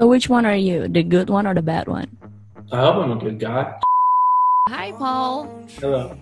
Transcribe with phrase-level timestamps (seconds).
[0.00, 0.86] So which one are you?
[0.86, 2.06] The good one or the bad one?
[2.70, 3.74] I hope I'm a good guy.
[4.68, 5.66] Hi, Paul.
[5.80, 6.16] Hello.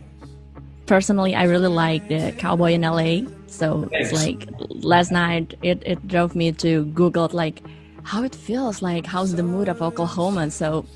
[0.87, 3.29] Personally, I really like the Cowboy in LA.
[3.49, 4.13] So Thanks.
[4.13, 7.63] it's like last night it, it drove me to Google like
[8.03, 10.51] how it feels like how's the mood of Oklahoma.
[10.51, 10.87] So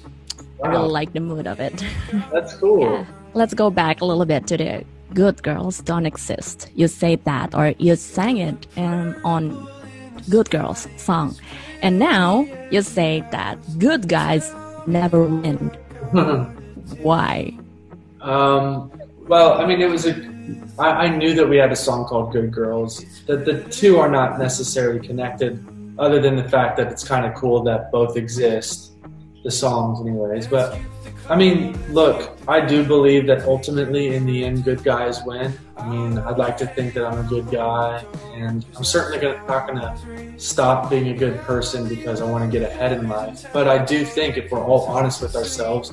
[0.65, 1.85] I really like the mood of it.
[2.33, 2.81] that's cool.
[2.81, 3.05] Yeah.
[3.35, 6.71] Let's go back a little bit to the good girls don't exist.
[6.75, 9.69] You say that or you sang it um, on
[10.29, 11.37] Good Girls song.
[11.83, 14.53] And now you say that good guys
[14.87, 15.59] never win.
[17.03, 17.57] Why?
[18.21, 18.91] um,
[19.29, 20.15] well, I mean, it was a.
[20.79, 24.11] I, I knew that we had a song called "Good Girls." that the two are
[24.11, 25.65] not necessarily connected,
[25.99, 28.93] other than the fact that it's kind of cool that both exist,
[29.43, 30.47] the songs, anyways.
[30.47, 30.79] But
[31.29, 35.53] I mean, look, I do believe that ultimately, in the end, good guys win.
[35.77, 38.05] I mean, I'd like to think that I'm a good guy,
[38.35, 42.51] and I'm certainly gonna, not going to stop being a good person because I want
[42.51, 43.47] to get ahead in life.
[43.53, 45.93] But I do think, if we're all honest with ourselves,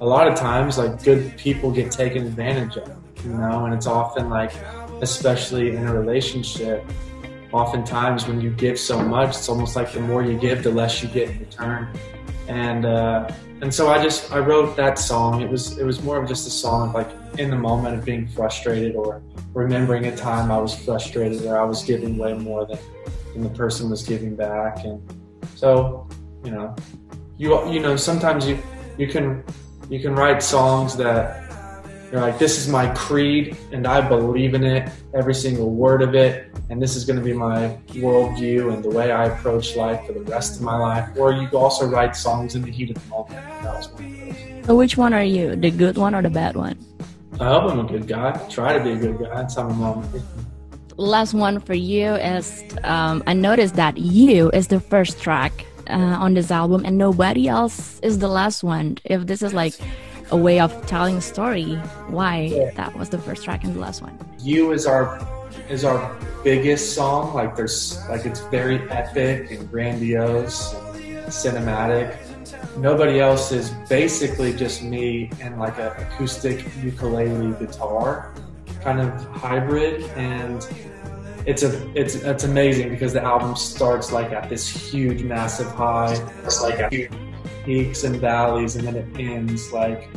[0.00, 3.86] a lot of times, like good people get taken advantage of, you know, and it's
[3.86, 4.52] often like,
[5.02, 6.84] especially in a relationship,
[7.52, 11.02] oftentimes when you give so much, it's almost like the more you give, the less
[11.02, 11.88] you get in return.
[12.48, 15.42] And uh, and so I just I wrote that song.
[15.42, 18.04] It was it was more of just a song of like in the moment of
[18.04, 19.22] being frustrated or
[19.54, 22.78] remembering a time I was frustrated or I was giving way more than,
[23.32, 24.84] than the person was giving back.
[24.84, 25.02] And
[25.54, 26.08] so
[26.44, 26.74] you know,
[27.36, 28.58] you you know sometimes you
[28.96, 29.44] you can
[29.90, 31.47] you can write songs that
[32.10, 36.14] you're like this is my creed and I believe in it every single word of
[36.14, 40.06] it and this is going to be my worldview and the way I approach life
[40.06, 41.08] for the rest of my life.
[41.16, 43.40] Or you can also write songs in the heat of the moment.
[43.62, 44.66] That was one of those.
[44.66, 45.56] So which one are you?
[45.56, 46.78] The good one or the bad one?
[47.40, 48.32] I hope I'm a good guy.
[48.48, 49.34] Try to be a good guy.
[49.34, 50.06] That's how I'm wrong.
[50.96, 55.92] Last one for you is um, I noticed that you is the first track uh,
[56.20, 58.98] on this album and nobody else is the last one.
[59.04, 59.74] If this is like
[60.30, 61.74] a way of telling a story,
[62.08, 62.70] why Yeah.
[62.76, 64.18] that was the first track and the last one?
[64.40, 65.20] You is our
[65.68, 67.34] is our biggest song.
[67.34, 72.16] Like there's like it's very epic and grandiose, and cinematic.
[72.78, 78.32] Nobody else is basically just me and like a acoustic ukulele guitar
[78.82, 80.68] kind of hybrid and
[81.46, 86.14] it's a it's it's amazing because the album starts like at this huge massive high
[86.44, 86.92] it's like at
[87.68, 90.08] peaks and valleys and then it ends like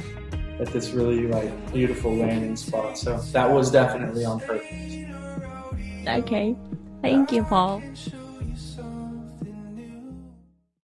[0.62, 5.02] at this really like beautiful landing spot so that was definitely on purpose
[6.08, 6.56] Okay.
[7.02, 7.82] Thank you, Paul.